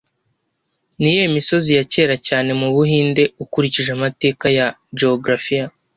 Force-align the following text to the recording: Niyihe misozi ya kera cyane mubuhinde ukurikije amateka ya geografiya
Niyihe 0.99 1.27
misozi 1.37 1.69
ya 1.77 1.83
kera 1.93 2.15
cyane 2.27 2.49
mubuhinde 2.59 3.23
ukurikije 3.43 3.89
amateka 3.97 4.45
ya 4.57 4.67
geografiya 4.99 5.65